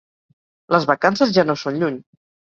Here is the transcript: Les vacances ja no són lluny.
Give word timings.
Les 0.75 0.87
vacances 0.91 1.33
ja 1.35 1.43
no 1.49 1.55
són 1.65 1.77
lluny. 1.83 2.01